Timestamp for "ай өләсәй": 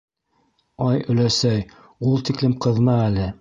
0.85-1.61